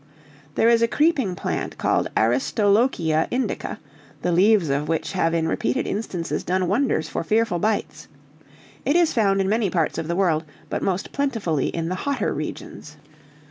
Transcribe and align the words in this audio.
There 0.55 0.67
is 0.67 0.81
a 0.81 0.87
creeping 0.87 1.35
plant, 1.35 1.77
called 1.77 2.07
Aristolochia 2.17 3.27
indica, 3.29 3.77
the 4.23 4.31
leaves 4.31 4.71
of 4.71 4.87
which 4.89 5.11
have 5.11 5.35
in 5.35 5.47
repeated 5.47 5.85
instances 5.85 6.43
done 6.43 6.67
wonders 6.67 7.07
for 7.07 7.23
fearful 7.23 7.59
bites. 7.59 8.07
It 8.83 8.95
is 8.95 9.13
found 9.13 9.41
in 9.41 9.47
many 9.47 9.69
parts 9.69 9.99
of 9.99 10.07
the 10.07 10.15
world, 10.15 10.43
but 10.71 10.81
most 10.81 11.11
plentifully 11.11 11.67
in 11.67 11.89
the 11.89 11.93
hotter 12.09 12.33
regions. 12.33 12.97